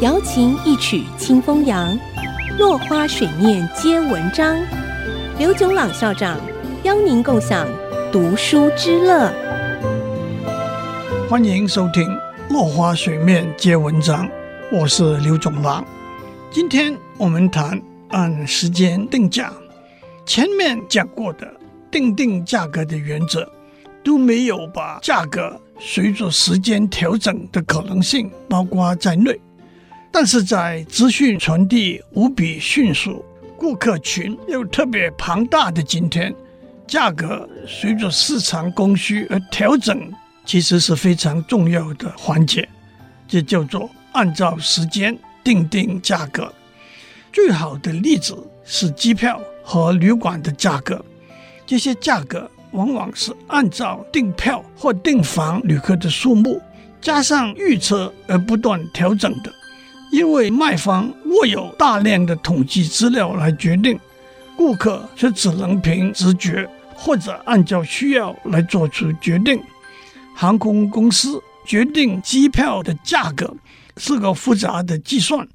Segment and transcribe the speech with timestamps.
[0.00, 1.98] 瑶琴一曲清风扬，
[2.58, 4.56] 落花水面皆文章。
[5.38, 6.38] 刘炯朗校长
[6.84, 7.66] 邀您共享
[8.12, 9.32] 读书之乐。
[11.28, 12.08] 欢迎收听
[12.48, 14.26] 《落花水面皆文章》，
[14.70, 15.84] 我是刘炯朗。
[16.50, 17.80] 今天我们谈
[18.10, 19.52] 按时间定价。
[20.24, 21.46] 前面讲过的
[21.90, 23.50] 定定价格的原则，
[24.04, 29.38] 都没有把价格随着时间调整的可能性包括在内。
[30.10, 33.24] 但是在资讯传递无比迅速、
[33.56, 36.34] 顾客群又特别庞大的今天，
[36.86, 40.10] 价格随着市场供需而调整，
[40.46, 42.66] 其实是非常重要的环节。
[43.28, 46.52] 这叫做按照时间定定价格。
[47.30, 51.04] 最好的例子是机票和旅馆的价格，
[51.66, 56.60] 这些价格往往是按照订票或订房旅客的数目
[57.00, 59.52] 加上预测而不断调整的。
[60.10, 63.98] 因为卖方握有大量的统计资料来决定，
[64.56, 69.60] 顾客却只能凭直觉或者按照需要来做出决定。
[70.34, 73.54] 航空公司决定机票的价格
[73.98, 75.46] 是个复杂的计算，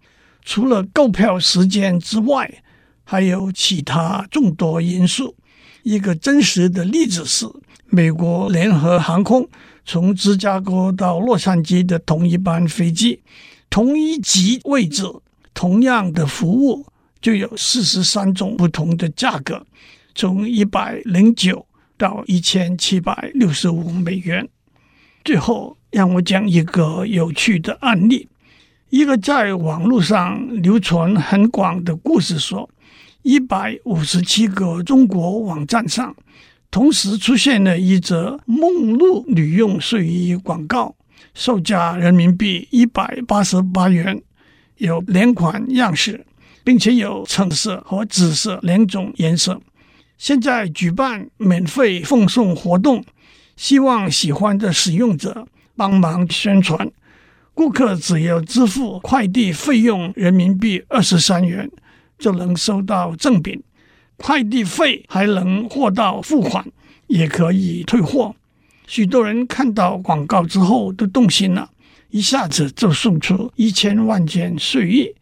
[0.46, 2.62] 除了购票时间之外，
[3.04, 5.36] 还有其他众多因素。
[5.84, 7.46] 一个真实的例子是，
[7.88, 9.48] 美国联合航空
[9.86, 13.22] 从芝加哥到洛杉矶的同一班飞机。
[13.70, 15.04] 同一级位置，
[15.54, 16.86] 同样的服务
[17.20, 19.66] 就有四十三种不同的价格，
[20.14, 21.66] 从一百零九
[21.98, 24.48] 到一千七百六十五美元。
[25.26, 28.28] 最后，让我讲一个有趣的案例：
[28.90, 32.70] 一个在网络上流传很广的故事说，
[33.24, 36.16] 一百五十七个中国网站上
[36.70, 40.96] 同时出现了一则梦露女用睡衣广告。
[41.34, 44.22] 售价人民币一百八十八元，
[44.78, 46.26] 有两款样式，
[46.64, 49.60] 并且有橙色和紫色两种颜色。
[50.18, 53.04] 现在举办免费奉送活动，
[53.56, 56.92] 希望喜欢的使用者帮忙宣传。
[57.56, 61.72] 顾客只要支付快递费用人民币二十三元，
[62.24, 63.62] 就能收到赠品。
[64.16, 66.66] 快递费还能货到付款，
[67.08, 68.34] 也可以退货。
[68.88, 71.70] 许多人看到广告之后都动心了，
[72.12, 75.14] 一下子就送出一千万件睡衣。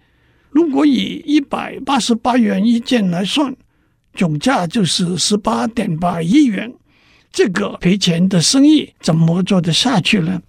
[0.52, 3.56] 如果以一百八十八元一件来算，
[4.14, 6.72] 总价就是十八点八亿元。
[7.32, 10.40] 这个赔钱的生意怎么做得下去呢？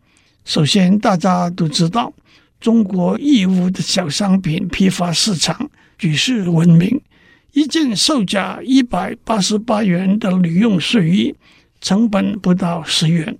[0.44, 2.12] 首先，大家都知道，
[2.60, 5.70] 中国义乌的小商品批发市场
[6.02, 7.00] 举世闻名，
[7.52, 11.32] 一件售价一百八十八元的旅用睡衣。
[11.80, 13.38] 成本不到十元，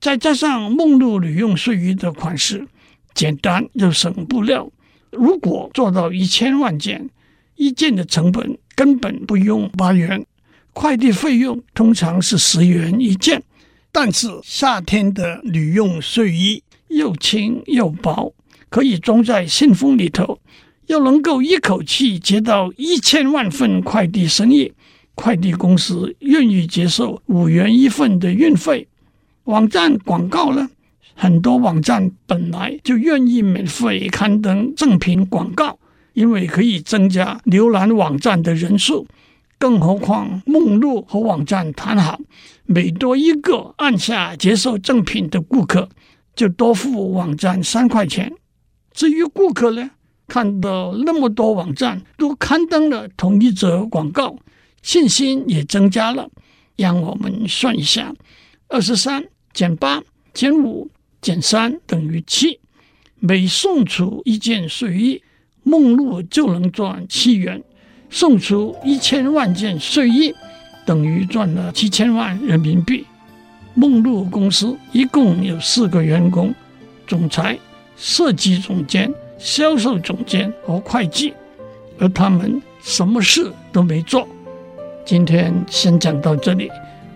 [0.00, 2.68] 再加上梦露旅用睡衣的款式，
[3.14, 4.70] 简单又省布料。
[5.10, 7.10] 如果做到一千万件，
[7.56, 10.24] 一件的成本根本不用八元，
[10.72, 13.42] 快递费用通常是十元一件。
[13.90, 18.32] 但是夏天的旅用睡衣又轻又薄，
[18.68, 20.38] 可以装在信封里头，
[20.86, 24.72] 要能够一口气接到一千万份快递生意。
[25.16, 28.88] 快递公司愿意接受五元一份的运费。
[29.44, 30.68] 网站广告呢，
[31.14, 35.78] 很多网站本来就愿意免费刊登赠品广告，
[36.14, 39.06] 因为可以增加浏览网站的人数。
[39.56, 42.18] 更何况梦露和网站谈好，
[42.66, 45.88] 每多一个按下接受赠品的顾客，
[46.34, 48.32] 就多付网站三块钱。
[48.92, 49.92] 至于顾客呢，
[50.26, 54.36] 看到那么多网站都刊登了同一则广告。
[54.82, 56.28] 信心也增加了，
[56.76, 58.14] 让我们算一下：
[58.68, 59.24] 二十三
[59.54, 60.02] 减八
[60.34, 60.90] 减五
[61.22, 62.60] 减三等于七。
[63.18, 65.22] 每送出一件睡衣，
[65.62, 67.60] 梦露就能赚七元；
[68.10, 70.34] 送出一千万件睡衣，
[70.84, 73.06] 等于赚了七千万人民币。
[73.72, 76.54] 梦露公司一共有四个员工：
[77.06, 77.58] 总裁、
[77.96, 81.34] 设计总监、销售总监和会计，
[81.98, 84.26] 而他们什么事都没做。
[85.04, 86.70] 今天先讲到这里，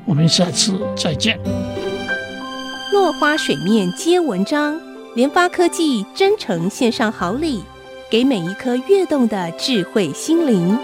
[0.04, 1.38] 我们下次再见。
[2.92, 4.80] 落花水面皆文章，
[5.14, 7.62] 联发科技真诚献上好礼，
[8.10, 10.76] 给每一颗跃动的智慧心灵。